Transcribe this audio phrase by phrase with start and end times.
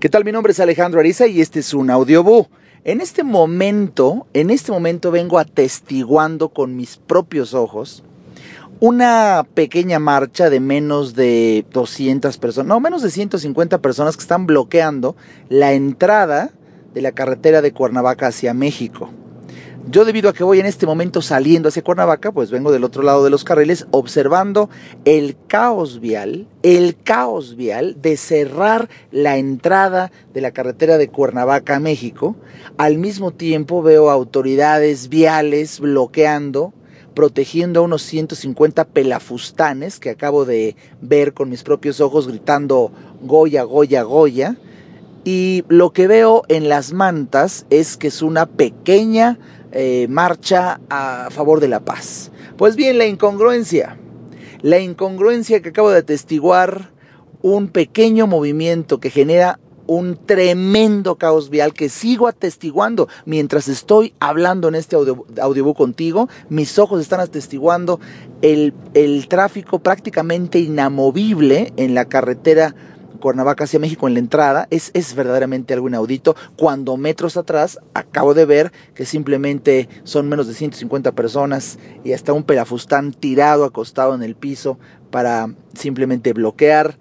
[0.00, 0.24] ¿Qué tal?
[0.24, 2.48] Mi nombre es Alejandro Ariza y este es un audiobook.
[2.84, 8.04] En este momento, en este momento vengo atestiguando con mis propios ojos
[8.78, 14.46] una pequeña marcha de menos de 200 personas, no, menos de 150 personas que están
[14.46, 15.16] bloqueando
[15.48, 16.52] la entrada
[16.94, 19.10] de la carretera de Cuernavaca hacia México.
[19.90, 23.02] Yo debido a que voy en este momento saliendo hacia Cuernavaca, pues vengo del otro
[23.02, 24.68] lado de los carriles observando
[25.06, 31.76] el caos vial, el caos vial de cerrar la entrada de la carretera de Cuernavaca
[31.76, 32.36] a México.
[32.76, 36.74] Al mismo tiempo veo autoridades viales bloqueando,
[37.14, 42.92] protegiendo a unos 150 pelafustanes que acabo de ver con mis propios ojos gritando
[43.22, 44.56] Goya, Goya, Goya.
[45.24, 49.38] Y lo que veo en las mantas es que es una pequeña
[49.72, 52.30] eh, marcha a favor de la paz.
[52.56, 53.98] Pues bien, la incongruencia.
[54.62, 56.90] La incongruencia que acabo de atestiguar,
[57.42, 64.68] un pequeño movimiento que genera un tremendo caos vial que sigo atestiguando mientras estoy hablando
[64.68, 66.28] en este audio, audiobook contigo.
[66.50, 67.98] Mis ojos están atestiguando
[68.42, 72.74] el, el tráfico prácticamente inamovible en la carretera
[73.20, 76.36] Cuernavaca hacia México en la entrada es, es verdaderamente algo inaudito.
[76.56, 82.32] Cuando metros atrás acabo de ver que simplemente son menos de 150 personas y hasta
[82.32, 84.78] un pelafustán tirado, acostado en el piso
[85.10, 86.98] para simplemente bloquear.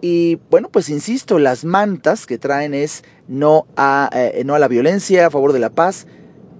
[0.00, 4.68] Y bueno, pues insisto, las mantas que traen es no a, eh, no a la
[4.68, 6.06] violencia, a favor de la paz.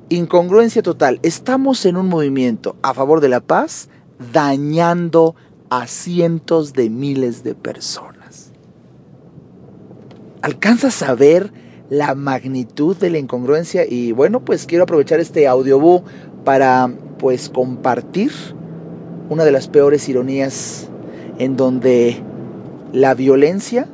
[0.08, 1.20] Incongruencia total.
[1.22, 3.88] Estamos en un movimiento a favor de la paz
[4.32, 5.34] dañando
[5.68, 8.15] a cientos de miles de personas.
[10.46, 11.50] ¿Alcanzas a ver
[11.90, 13.84] la magnitud de la incongruencia?
[13.84, 16.04] Y bueno, pues quiero aprovechar este audiobook
[16.44, 18.30] para pues compartir
[19.28, 20.88] una de las peores ironías
[21.40, 22.22] en donde
[22.92, 23.88] la violencia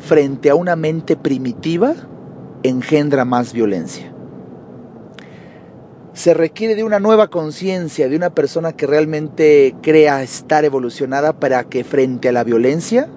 [0.00, 1.94] frente a una mente primitiva
[2.62, 4.12] engendra más violencia.
[6.12, 11.64] Se requiere de una nueva conciencia, de una persona que realmente crea estar evolucionada para
[11.64, 13.08] que frente a la violencia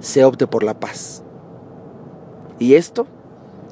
[0.00, 1.23] se opte por la paz.
[2.58, 3.06] Y esto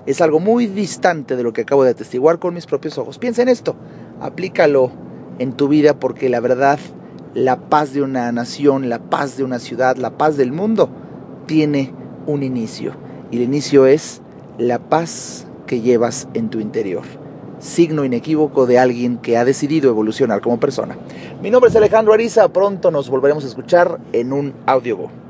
[0.06, 3.18] es algo muy distante de lo que acabo de atestiguar con mis propios ojos.
[3.18, 3.76] Piensa en esto,
[4.20, 4.90] aplícalo
[5.38, 6.78] en tu vida porque la verdad,
[7.34, 10.90] la paz de una nación, la paz de una ciudad, la paz del mundo
[11.46, 11.92] tiene
[12.26, 12.94] un inicio.
[13.30, 14.20] Y el inicio es
[14.58, 17.04] la paz que llevas en tu interior.
[17.58, 20.98] Signo inequívoco de alguien que ha decidido evolucionar como persona.
[21.40, 25.21] Mi nombre es Alejandro Ariza, pronto nos volveremos a escuchar en un audiobook.